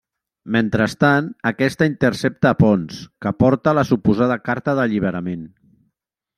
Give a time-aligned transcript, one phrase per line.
[0.53, 5.49] Mentrestant, aquesta intercepta a Ponç, que porta la suposada carta d'alliberament.